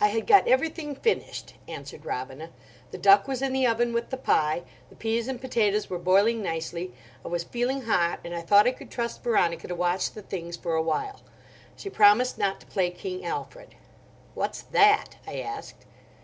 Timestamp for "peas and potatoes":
4.94-5.90